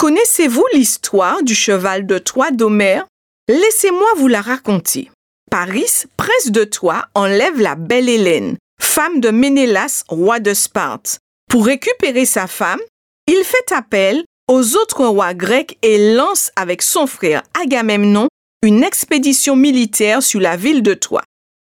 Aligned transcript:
Connaissez-vous 0.00 0.64
l'histoire 0.72 1.42
du 1.42 1.54
cheval 1.54 2.06
de 2.06 2.16
Troie 2.16 2.52
d'Homère? 2.52 3.06
Laissez-moi 3.48 4.08
vous 4.16 4.28
la 4.28 4.40
raconter. 4.40 5.10
Paris, 5.50 6.04
prince 6.16 6.50
de 6.50 6.64
Troie, 6.64 7.08
enlève 7.14 7.60
la 7.60 7.74
belle 7.74 8.08
Hélène, 8.08 8.56
femme 8.80 9.20
de 9.20 9.28
Ménélas, 9.28 10.04
roi 10.08 10.40
de 10.40 10.54
Sparte. 10.54 11.18
Pour 11.50 11.66
récupérer 11.66 12.24
sa 12.24 12.46
femme, 12.46 12.80
il 13.26 13.44
fait 13.44 13.74
appel 13.74 14.24
aux 14.48 14.74
autres 14.74 15.04
rois 15.04 15.34
grecs 15.34 15.76
et 15.82 16.14
lance 16.14 16.50
avec 16.56 16.80
son 16.80 17.06
frère 17.06 17.42
Agamemnon 17.62 18.28
une 18.62 18.82
expédition 18.82 19.54
militaire 19.54 20.22
sur 20.22 20.40
la 20.40 20.56
ville 20.56 20.82
de 20.82 20.94
Troie. 20.94 21.24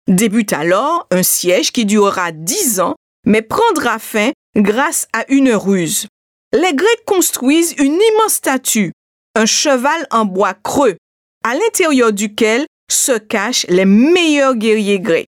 Débute 0.08 0.52
alors 0.52 1.06
un 1.12 1.22
siège 1.22 1.70
qui 1.70 1.86
durera 1.86 2.32
dix 2.32 2.80
ans, 2.80 2.96
mais 3.24 3.42
prendra 3.42 4.00
fin 4.00 4.32
grâce 4.56 5.06
à 5.12 5.24
une 5.28 5.52
ruse. 5.54 6.08
Les 6.54 6.72
Grecs 6.72 7.04
construisent 7.04 7.74
une 7.78 7.98
immense 8.00 8.34
statue, 8.34 8.92
un 9.34 9.44
cheval 9.44 10.06
en 10.12 10.24
bois 10.24 10.54
creux, 10.54 10.96
à 11.42 11.54
l'intérieur 11.54 12.12
duquel 12.12 12.64
se 12.88 13.18
cachent 13.18 13.66
les 13.68 13.84
meilleurs 13.84 14.54
guerriers 14.54 15.00
grecs. 15.00 15.26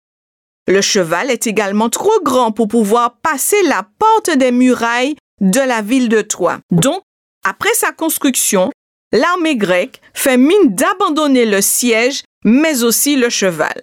Le 0.69 0.83
cheval 0.83 1.31
est 1.31 1.47
également 1.47 1.89
trop 1.89 2.21
grand 2.23 2.53
pour 2.53 2.69
pouvoir 2.69 3.17
passer 3.23 3.63
la 3.63 3.89
porte 3.99 4.37
des 4.37 4.53
murailles 4.53 5.17
de 5.41 5.61
la 5.61 5.81
ville 5.81 6.11
de 6.11 6.21
Troie. 6.21 6.59
Donc, 6.71 7.01
après 7.43 7.73
sa 7.73 7.93
construction, 7.93 8.71
l'armée 9.11 9.57
grecque 9.57 10.03
fait 10.13 10.37
mine 10.37 10.75
d'abandonner 10.75 11.47
le 11.47 11.63
siège, 11.63 12.23
mais 12.45 12.83
aussi 12.83 13.17
le 13.17 13.31
cheval. 13.31 13.81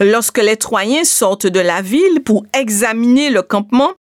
Lorsque 0.00 0.38
les 0.38 0.58
Troyens 0.58 1.04
sortent 1.04 1.46
de 1.46 1.60
la 1.60 1.80
ville 1.80 2.22
pour 2.22 2.44
examiner 2.52 3.30
le 3.30 3.40
campement, 3.40 3.94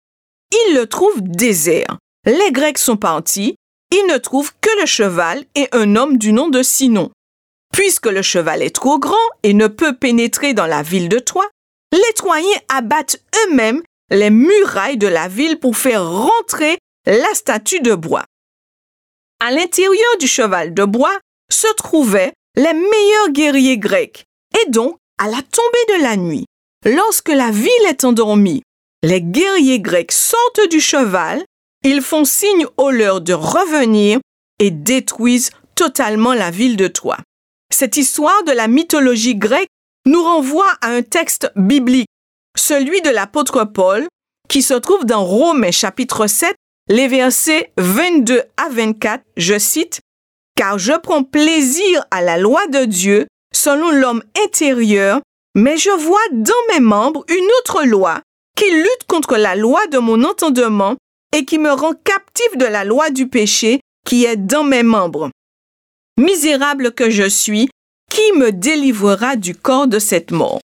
ils 0.51 0.75
le 0.75 0.85
trouvent 0.85 1.21
désert. 1.21 1.97
Les 2.27 2.51
Grecs 2.51 2.77
sont 2.77 2.97
partis, 2.97 3.55
ils 3.95 4.05
ne 4.05 4.17
trouvent 4.17 4.51
que 4.59 4.81
le 4.81 4.85
cheval 4.85 5.45
et 5.55 5.69
un 5.71 5.95
homme 5.95 6.17
du 6.17 6.33
nom 6.33 6.49
de 6.49 6.61
Sinon. 6.61 7.09
Puisque 7.71 8.07
le 8.07 8.21
cheval 8.21 8.61
est 8.61 8.75
trop 8.75 8.99
grand 8.99 9.15
et 9.43 9.53
ne 9.53 9.67
peut 9.67 9.95
pénétrer 9.95 10.53
dans 10.53 10.65
la 10.65 10.83
ville 10.83 11.07
de 11.07 11.19
Troie, 11.19 11.49
les 11.93 12.13
Troyens 12.15 12.59
abattent 12.67 13.23
eux-mêmes 13.33 13.81
les 14.09 14.29
murailles 14.29 14.97
de 14.97 15.07
la 15.07 15.29
ville 15.29 15.57
pour 15.57 15.77
faire 15.77 16.05
rentrer 16.05 16.77
la 17.05 17.33
statue 17.33 17.79
de 17.79 17.95
bois. 17.95 18.25
À 19.39 19.51
l'intérieur 19.51 20.17
du 20.19 20.27
cheval 20.27 20.73
de 20.73 20.83
bois 20.83 21.17
se 21.49 21.73
trouvaient 21.75 22.33
les 22.57 22.73
meilleurs 22.73 23.29
guerriers 23.29 23.77
grecs. 23.77 24.25
Et 24.61 24.69
donc, 24.69 24.97
à 25.17 25.27
la 25.27 25.37
tombée 25.37 25.97
de 25.97 26.03
la 26.03 26.17
nuit, 26.17 26.45
lorsque 26.83 27.29
la 27.29 27.51
ville 27.51 27.71
est 27.87 28.03
endormie, 28.03 28.63
les 29.01 29.21
guerriers 29.21 29.79
grecs 29.79 30.11
sortent 30.11 30.67
du 30.69 30.81
cheval, 30.81 31.45
ils 31.87 32.01
font 32.01 32.25
signe 32.25 32.65
aux 32.75 32.91
leurs 32.91 33.21
de 33.21 33.31
revenir 33.31 34.19
et 34.59 34.71
détruisent 34.71 35.51
totalement 35.73 36.33
la 36.33 36.51
ville 36.51 36.75
de 36.75 36.87
Troie. 36.87 37.19
Cette 37.73 37.95
histoire 37.95 38.43
de 38.43 38.51
la 38.51 38.67
mythologie 38.67 39.35
grecque 39.35 39.69
nous 40.05 40.21
renvoie 40.21 40.69
à 40.81 40.89
un 40.89 41.01
texte 41.01 41.49
biblique, 41.55 42.09
celui 42.57 43.01
de 43.01 43.09
l'apôtre 43.09 43.63
Paul, 43.63 44.05
qui 44.49 44.61
se 44.61 44.73
trouve 44.73 45.05
dans 45.05 45.23
Romains 45.23 45.71
chapitre 45.71 46.27
7 46.27 46.55
les 46.89 47.07
versets 47.07 47.71
22 47.77 48.41
à 48.57 48.69
24, 48.69 49.23
je 49.37 49.57
cite, 49.57 50.01
Car 50.57 50.79
je 50.79 50.93
prends 50.93 51.23
plaisir 51.23 52.03
à 52.11 52.21
la 52.21 52.37
loi 52.37 52.67
de 52.67 52.83
Dieu 52.83 53.27
selon 53.53 53.91
l'homme 53.91 54.23
intérieur, 54.43 55.21
mais 55.55 55.77
je 55.77 55.91
vois 55.91 56.19
dans 56.33 56.53
mes 56.73 56.81
membres 56.81 57.23
une 57.29 57.47
autre 57.59 57.83
loi 57.85 58.19
qui 58.57 58.69
lutte 58.71 59.05
contre 59.07 59.37
la 59.37 59.55
loi 59.55 59.87
de 59.87 59.99
mon 59.99 60.25
entendement 60.25 60.97
et 61.35 61.45
qui 61.45 61.59
me 61.59 61.71
rend 61.71 61.93
captif 61.93 62.57
de 62.57 62.65
la 62.65 62.83
loi 62.83 63.09
du 63.09 63.27
péché 63.27 63.79
qui 64.05 64.25
est 64.25 64.37
dans 64.37 64.63
mes 64.63 64.83
membres. 64.83 65.29
Misérable 66.19 66.93
que 66.93 67.09
je 67.09 67.27
suis, 67.27 67.69
qui 68.09 68.33
me 68.33 68.51
délivrera 68.51 69.35
du 69.35 69.53
corps 69.55 69.87
de 69.87 69.99
cette 69.99 70.31
mort? 70.31 70.59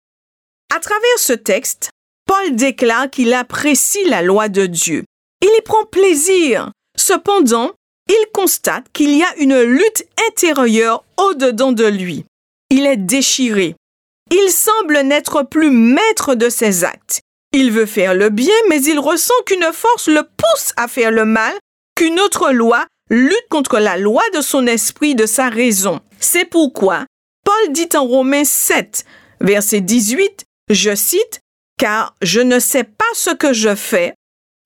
À 0.76 0.80
travers 0.80 1.18
ce 1.18 1.34
texte, 1.34 1.90
Paul 2.28 2.56
déclare 2.56 3.10
qu'il 3.10 3.34
apprécie 3.34 4.04
la 4.06 4.22
loi 4.22 4.50
de 4.50 4.66
Dieu. 4.66 5.04
Il 5.42 5.50
y 5.58 5.62
prend 5.62 5.86
plaisir. 5.86 6.72
Cependant, 6.98 7.72
il 8.08 8.26
constate 8.34 8.86
qu'il 8.94 9.16
y 9.16 9.24
a 9.24 9.36
une 9.38 9.62
lutte 9.62 10.06
intérieure 10.28 11.04
au-dedans 11.18 11.72
de 11.72 11.86
lui. 11.86 12.26
Il 12.70 12.86
est 12.86 12.98
déchiré. 12.98 13.76
Il 14.32 14.52
semble 14.52 15.00
n'être 15.02 15.44
plus 15.44 15.72
maître 15.72 16.36
de 16.36 16.50
ses 16.50 16.84
actes. 16.84 17.22
Il 17.52 17.72
veut 17.72 17.88
faire 17.88 18.14
le 18.14 18.30
bien, 18.30 18.54
mais 18.70 18.82
il 18.84 19.00
ressent 19.00 19.34
qu'une 19.46 19.72
force 19.74 20.08
le 20.08 20.24
pousse 20.24 20.74
à 20.78 20.88
faire 20.88 21.12
le 21.12 21.26
mal, 21.26 21.54
qu'une 21.96 22.20
autre 22.20 22.52
loi 22.52 22.86
lutte 23.10 23.48
contre 23.50 23.80
la 23.80 23.98
loi 23.98 24.22
de 24.36 24.42
son 24.42 24.68
esprit, 24.68 25.16
de 25.16 25.26
sa 25.26 25.50
raison. 25.50 26.00
C'est 26.20 26.46
pourquoi 26.46 27.06
Paul 27.44 27.74
dit 27.74 27.90
en 27.96 28.06
Romains 28.06 28.46
7, 28.46 29.04
verset 29.42 29.82
18, 29.82 30.46
je 30.70 30.94
cite, 30.94 31.40
Car 31.78 32.16
je 32.22 32.42
ne 32.42 32.60
sais 32.60 32.84
pas 32.84 33.06
ce 33.14 33.32
que 33.32 33.54
je 33.54 33.74
fais, 33.74 34.14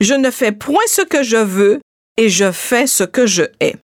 je 0.01 0.13
ne 0.13 0.29
fais 0.31 0.51
point 0.51 0.83
ce 0.87 1.01
que 1.01 1.23
je 1.23 1.37
veux 1.37 1.79
et 2.17 2.27
je 2.27 2.51
fais 2.51 2.87
ce 2.87 3.05
que 3.05 3.25
je 3.25 3.43
hais. 3.61 3.75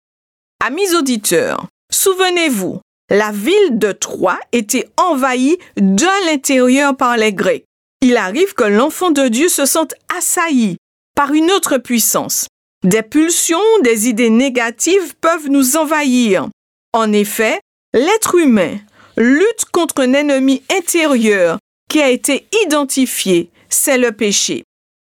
Amis 0.66 0.94
auditeurs, 0.94 1.68
souvenez-vous, 1.90 2.82
la 3.10 3.32
ville 3.32 3.80
de 3.80 3.94
Troie 3.94 4.40
était 4.52 4.90
envahie 4.98 5.58
de 5.78 6.28
l'intérieur 6.28 6.98
par 6.98 7.16
les 7.16 7.32
Grecs. 7.32 7.66
Il 8.02 8.16
arrive 8.16 8.54
que 8.54 8.64
l'enfant 8.64 9.12
de 9.12 9.28
Dieu 9.28 9.50
se 9.50 9.66
sente 9.66 9.94
assailli 10.18 10.78
par 11.16 11.34
une 11.34 11.52
autre 11.52 11.78
puissance. 11.78 12.48
Des 12.84 13.04
pulsions, 13.04 13.60
des 13.84 14.08
idées 14.08 14.30
négatives 14.30 15.16
peuvent 15.20 15.50
nous 15.50 15.76
envahir. 15.76 16.48
En 16.94 17.12
effet, 17.12 17.60
l'être 17.94 18.36
humain 18.36 18.78
lutte 19.18 19.66
contre 19.74 20.02
un 20.02 20.14
ennemi 20.14 20.64
intérieur 20.72 21.60
qui 21.90 22.02
a 22.02 22.10
été 22.10 22.48
identifié, 22.66 23.50
c'est 23.68 23.98
le 23.98 24.14
péché. 24.14 24.64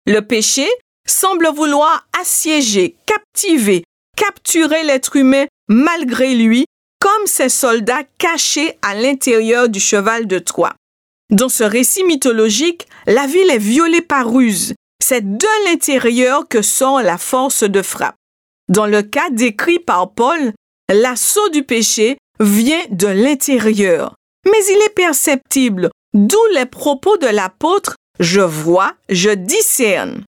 Le 0.06 0.20
péché 0.20 0.68
semble 1.08 1.48
vouloir 1.48 2.08
assiéger, 2.22 2.96
captiver, 3.08 3.84
capturer 4.16 4.84
l'être 4.84 5.16
humain 5.16 5.46
malgré 5.68 6.36
lui, 6.36 6.66
comme 7.00 7.26
ces 7.26 7.50
soldats 7.50 8.04
cachés 8.20 8.78
à 8.84 8.94
l'intérieur 8.94 9.70
du 9.70 9.80
cheval 9.80 10.28
de 10.28 10.38
Troie. 10.38 10.76
Dans 11.32 11.50
ce 11.50 11.64
récit 11.64 12.04
mythologique, 12.04 12.88
la 13.08 13.26
ville 13.26 13.50
est 13.50 13.58
violée 13.58 14.02
par 14.02 14.32
ruse. 14.32 14.74
C'est 15.04 15.38
de 15.38 15.66
l'intérieur 15.66 16.48
que 16.48 16.62
sort 16.62 17.02
la 17.02 17.18
force 17.18 17.64
de 17.64 17.82
frappe. 17.82 18.16
Dans 18.70 18.86
le 18.86 19.02
cas 19.02 19.30
décrit 19.32 19.80
par 19.80 20.12
Paul, 20.14 20.54
l'assaut 20.92 21.50
du 21.50 21.64
péché 21.64 22.18
vient 22.40 22.84
de 22.90 23.08
l'intérieur. 23.08 24.16
Mais 24.46 24.64
il 24.70 24.82
est 24.86 24.94
perceptible, 24.94 25.90
d'où 26.14 26.40
les 26.54 26.66
propos 26.66 27.18
de 27.18 27.28
l'apôtre 27.28 27.96
Je 28.20 28.42
vois, 28.42 28.94
je 29.10 29.32
discerne. 29.32 30.24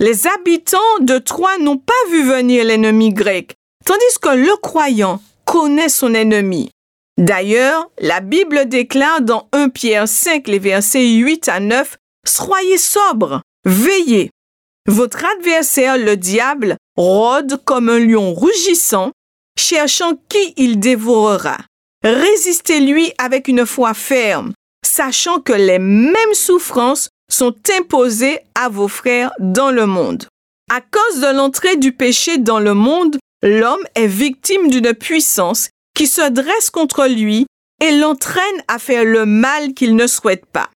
Les 0.00 0.26
habitants 0.26 0.78
de 1.00 1.18
Troie 1.18 1.56
n'ont 1.58 1.78
pas 1.78 1.92
vu 2.10 2.22
venir 2.28 2.64
l'ennemi 2.64 3.12
grec, 3.12 3.54
tandis 3.84 4.18
que 4.20 4.30
le 4.30 4.56
croyant 4.56 5.22
connaît 5.44 5.88
son 5.88 6.14
ennemi. 6.14 6.70
D'ailleurs, 7.16 7.90
la 8.00 8.20
Bible 8.20 8.68
déclare 8.68 9.20
dans 9.20 9.48
1 9.52 9.68
Pierre 9.68 10.08
5, 10.08 10.48
les 10.48 10.58
versets 10.58 11.06
8 11.06 11.48
à 11.48 11.60
9, 11.60 11.96
Soyez 12.26 12.78
sobres, 12.78 13.42
veillez. 13.64 14.30
Votre 14.86 15.24
adversaire, 15.24 15.96
le 15.96 16.16
diable, 16.16 16.76
rôde 16.96 17.62
comme 17.64 17.88
un 17.88 17.98
lion 17.98 18.34
rugissant, 18.34 19.12
cherchant 19.58 20.14
qui 20.28 20.54
il 20.56 20.80
dévorera. 20.80 21.58
Résistez-lui 22.02 23.12
avec 23.18 23.48
une 23.48 23.64
foi 23.64 23.94
ferme, 23.94 24.52
sachant 24.84 25.40
que 25.40 25.52
les 25.52 25.78
mêmes 25.78 26.34
souffrances 26.34 27.08
sont 27.30 27.54
imposées 27.78 28.40
à 28.54 28.68
vos 28.68 28.88
frères 28.88 29.32
dans 29.38 29.70
le 29.70 29.86
monde. 29.86 30.26
À 30.70 30.80
cause 30.80 31.20
de 31.20 31.34
l'entrée 31.34 31.76
du 31.76 31.92
péché 31.92 32.38
dans 32.38 32.60
le 32.60 32.74
monde, 32.74 33.18
l'homme 33.42 33.84
est 33.94 34.06
victime 34.06 34.68
d'une 34.68 34.94
puissance 34.94 35.70
qui 35.94 36.06
se 36.06 36.28
dresse 36.28 36.70
contre 36.70 37.06
lui 37.06 37.46
et 37.80 37.92
l'entraîne 37.92 38.62
à 38.68 38.78
faire 38.78 39.04
le 39.04 39.26
mal 39.26 39.74
qu'il 39.74 39.96
ne 39.96 40.06
souhaite 40.06 40.46
pas. 40.46 40.70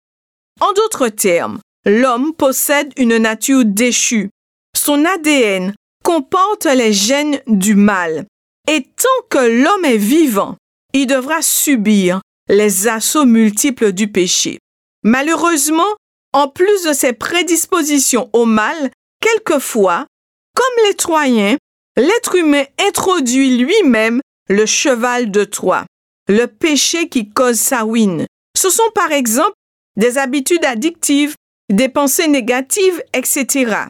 En 0.60 0.72
d'autres 0.72 1.08
termes, 1.08 1.60
l'homme 1.84 2.34
possède 2.34 2.92
une 2.96 3.16
nature 3.16 3.64
déchue. 3.64 4.30
Son 4.76 5.04
ADN 5.04 5.74
comporte 6.04 6.66
les 6.66 6.92
gènes 6.92 7.40
du 7.46 7.74
mal. 7.74 8.26
Et 8.68 8.82
tant 8.82 9.26
que 9.30 9.38
l'homme 9.38 9.84
est 9.84 9.96
vivant, 9.96 10.56
il 10.92 11.06
devra 11.06 11.42
subir 11.42 12.20
les 12.48 12.88
assauts 12.88 13.24
multiples 13.24 13.92
du 13.92 14.08
péché. 14.08 14.58
Malheureusement, 15.02 15.96
en 16.32 16.48
plus 16.48 16.84
de 16.84 16.92
ses 16.92 17.12
prédispositions 17.12 18.28
au 18.32 18.44
mal, 18.44 18.90
quelquefois, 19.20 20.06
comme 20.54 20.84
les 20.86 20.94
Troyens, 20.94 21.56
l'être 21.96 22.34
humain 22.34 22.64
introduit 22.78 23.56
lui-même 23.56 24.20
le 24.48 24.66
cheval 24.66 25.30
de 25.30 25.44
Troie, 25.44 25.84
le 26.28 26.46
péché 26.46 27.08
qui 27.08 27.30
cause 27.30 27.58
sa 27.58 27.82
ruine. 27.82 28.26
Ce 28.56 28.70
sont 28.70 28.90
par 28.94 29.12
exemple 29.12 29.54
des 29.96 30.18
habitudes 30.18 30.64
addictives, 30.64 31.34
des 31.72 31.88
pensées 31.88 32.28
négatives, 32.28 33.02
etc. 33.12 33.86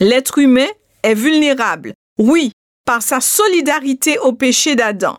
L'être 0.00 0.38
humain 0.38 0.68
est 1.02 1.14
vulnérable, 1.14 1.94
oui, 2.18 2.52
par 2.84 3.02
sa 3.02 3.20
solidarité 3.20 4.18
au 4.18 4.32
péché 4.32 4.74
d'Adam. 4.74 5.16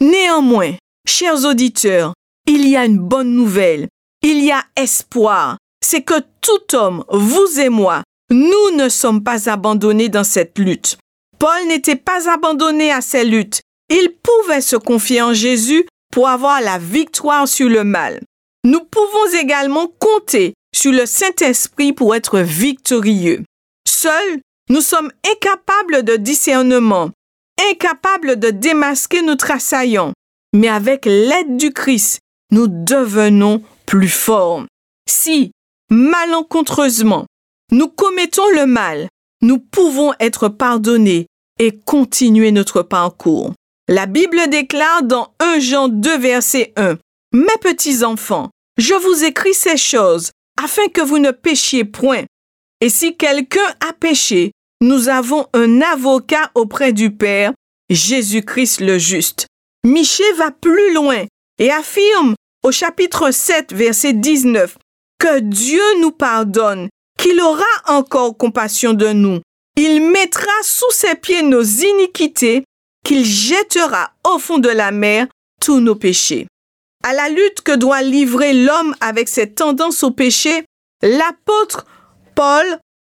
Néanmoins, 0.00 0.74
chers 1.06 1.44
auditeurs, 1.44 2.14
il 2.46 2.68
y 2.68 2.76
a 2.76 2.84
une 2.84 2.98
bonne 2.98 3.34
nouvelle, 3.34 3.88
il 4.22 4.44
y 4.44 4.52
a 4.52 4.64
espoir, 4.76 5.58
c'est 5.84 6.02
que 6.02 6.20
tout 6.40 6.76
homme, 6.76 7.04
vous 7.10 7.60
et 7.60 7.68
moi, 7.68 8.02
nous 8.30 8.76
ne 8.76 8.88
sommes 8.88 9.22
pas 9.22 9.48
abandonnés 9.48 10.08
dans 10.08 10.24
cette 10.24 10.58
lutte. 10.58 10.98
Paul 11.38 11.66
n'était 11.68 11.96
pas 11.96 12.30
abandonné 12.30 12.92
à 12.92 13.00
ces 13.00 13.24
luttes. 13.24 13.60
Il 13.90 14.14
pouvait 14.22 14.60
se 14.60 14.76
confier 14.76 15.22
en 15.22 15.32
Jésus 15.32 15.86
pour 16.12 16.28
avoir 16.28 16.60
la 16.60 16.78
victoire 16.78 17.48
sur 17.48 17.68
le 17.68 17.84
mal. 17.84 18.20
Nous 18.64 18.80
pouvons 18.80 19.38
également 19.40 19.88
compter 19.98 20.54
sur 20.74 20.92
le 20.92 21.06
Saint-Esprit 21.06 21.92
pour 21.92 22.14
être 22.14 22.40
victorieux. 22.40 23.44
Seuls, 23.86 24.40
nous 24.68 24.80
sommes 24.80 25.10
incapables 25.26 26.02
de 26.02 26.16
discernement, 26.16 27.10
incapables 27.70 28.38
de 28.38 28.50
démasquer 28.50 29.22
notre 29.22 29.50
assaillant. 29.50 30.12
Mais 30.52 30.68
avec 30.68 31.04
l'aide 31.06 31.56
du 31.56 31.72
Christ, 31.72 32.20
nous 32.50 32.68
devenons 32.68 33.62
plus 33.86 34.08
forts. 34.08 34.64
Si, 35.08 35.52
malencontreusement, 35.90 37.26
nous 37.70 37.88
commettons 37.88 38.48
le 38.54 38.66
mal, 38.66 39.08
nous 39.42 39.58
pouvons 39.58 40.12
être 40.20 40.48
pardonnés 40.48 41.26
et 41.58 41.78
continuer 41.78 42.52
notre 42.52 42.82
parcours. 42.82 43.52
La 43.90 44.04
Bible 44.04 44.50
déclare 44.50 45.02
dans 45.02 45.32
1 45.40 45.60
Jean 45.60 45.88
2 45.88 46.18
verset 46.18 46.74
1, 46.76 46.98
Mes 47.32 47.56
petits 47.62 48.04
enfants, 48.04 48.50
je 48.76 48.92
vous 48.92 49.24
écris 49.24 49.54
ces 49.54 49.78
choses 49.78 50.30
afin 50.62 50.88
que 50.88 51.00
vous 51.00 51.18
ne 51.18 51.30
péchiez 51.30 51.86
point. 51.86 52.24
Et 52.82 52.90
si 52.90 53.16
quelqu'un 53.16 53.66
a 53.88 53.94
péché, 53.94 54.52
nous 54.82 55.08
avons 55.08 55.46
un 55.54 55.80
avocat 55.80 56.50
auprès 56.54 56.92
du 56.92 57.12
Père, 57.12 57.54
Jésus-Christ 57.88 58.82
le 58.82 58.98
juste. 58.98 59.46
Michée 59.86 60.32
va 60.34 60.50
plus 60.50 60.92
loin 60.92 61.24
et 61.58 61.70
affirme 61.70 62.34
au 62.62 62.70
chapitre 62.70 63.30
7, 63.30 63.72
verset 63.72 64.12
19, 64.12 64.76
que 65.18 65.40
Dieu 65.40 65.80
nous 66.02 66.12
pardonne, 66.12 66.90
qu'il 67.18 67.40
aura 67.40 67.64
encore 67.86 68.36
compassion 68.36 68.92
de 68.92 69.08
nous. 69.14 69.40
Il 69.76 70.02
mettra 70.02 70.52
sous 70.62 70.90
ses 70.90 71.14
pieds 71.14 71.42
nos 71.42 71.62
iniquités 71.62 72.64
qu'il 73.08 73.24
jettera 73.24 74.12
au 74.22 74.38
fond 74.38 74.58
de 74.58 74.68
la 74.68 74.90
mer 74.90 75.28
tous 75.62 75.80
nos 75.80 75.94
péchés. 75.94 76.46
À 77.02 77.14
la 77.14 77.30
lutte 77.30 77.62
que 77.62 77.74
doit 77.74 78.02
livrer 78.02 78.52
l'homme 78.52 78.94
avec 79.00 79.28
ses 79.28 79.50
tendances 79.50 80.02
au 80.02 80.10
péché, 80.10 80.64
l'apôtre 81.02 81.86
Paul 82.34 82.66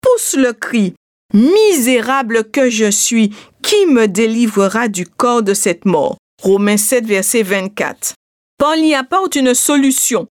pousse 0.01 0.33
le 0.33 0.51
cri 0.53 0.95
Misérable 1.35 2.49
que 2.49 2.71
je 2.71 2.89
suis, 2.89 3.35
qui 3.61 3.85
me 3.85 4.07
délivrera 4.07 4.87
du 4.87 5.05
corps 5.05 5.43
de 5.43 5.53
cette 5.53 5.85
mort? 5.85 6.17
Romains 6.41 6.77
7, 6.77 7.05
verset 7.05 7.43
24. 7.43 8.13
Paul 8.57 8.79
y 8.79 8.95
apporte 8.95 9.35
une 9.35 9.53
solution. 9.53 10.27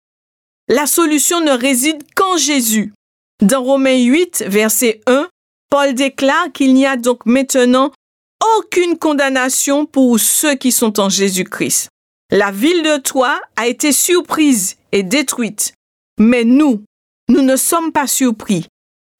La 0.67 0.87
solution 0.87 1.39
ne 1.39 1.51
réside 1.51 2.03
qu'en 2.15 2.35
Jésus. 2.35 2.93
Dans 3.41 3.63
Romains 3.63 4.03
8, 4.03 4.43
verset 4.47 4.99
1, 5.07 5.29
Paul 5.69 5.93
déclare 5.93 6.51
qu'il 6.51 6.73
n'y 6.73 6.85
a 6.85 6.97
donc 6.97 7.25
maintenant 7.25 7.91
aucune 8.57 8.97
condamnation 8.97 9.85
pour 9.85 10.19
ceux 10.19 10.55
qui 10.55 10.71
sont 10.71 10.99
en 10.99 11.09
Jésus-Christ. 11.09 11.89
La 12.31 12.51
ville 12.51 12.83
de 12.83 12.97
Troie 12.97 13.39
a 13.55 13.67
été 13.67 13.91
surprise 13.91 14.77
et 14.91 15.03
détruite. 15.03 15.73
Mais 16.19 16.43
nous, 16.43 16.83
nous 17.29 17.41
ne 17.41 17.55
sommes 17.55 17.91
pas 17.91 18.07
surpris, 18.07 18.67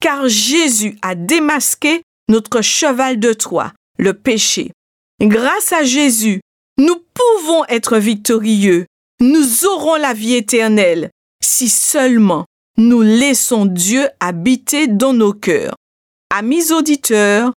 car 0.00 0.28
Jésus 0.28 0.96
a 1.02 1.14
démasqué 1.14 2.02
notre 2.28 2.62
cheval 2.62 3.18
de 3.20 3.32
Troie, 3.32 3.72
le 3.98 4.14
péché. 4.14 4.72
Grâce 5.20 5.72
à 5.72 5.84
Jésus, 5.84 6.40
nous 6.78 6.96
pouvons 7.14 7.64
être 7.66 7.98
victorieux. 7.98 8.86
Nous 9.20 9.64
aurons 9.64 9.96
la 9.96 10.12
vie 10.12 10.34
éternelle 10.34 11.10
si 11.42 11.68
seulement 11.68 12.46
nous 12.76 13.02
laissons 13.02 13.66
Dieu 13.66 14.08
habiter 14.18 14.88
dans 14.88 15.12
nos 15.12 15.32
cœurs. 15.32 15.74
Amis 16.30 16.72
auditeurs, 16.72 17.52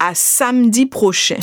à 0.00 0.14
samedi 0.14 0.86
prochain. 0.86 1.36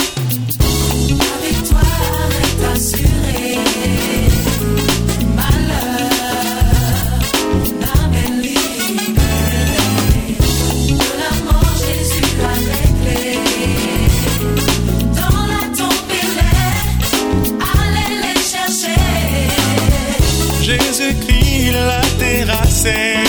Jésus-Christ 20.62 21.72
l'a 21.74 22.02
terrassé, 22.18 23.25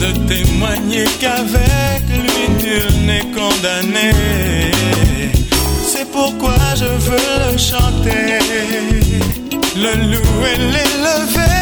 de 0.00 0.10
témoigner 0.28 1.04
qu'avec 1.20 2.02
lui 2.24 2.44
nul 2.62 3.06
n'est 3.06 3.28
condamné. 3.38 4.10
C'est 5.86 6.10
pourquoi 6.10 6.56
je 6.76 6.90
veux 7.06 7.52
le 7.52 7.58
chanter, 7.58 8.38
le 9.76 9.92
louer, 10.10 10.56
l'élever, 10.74 11.61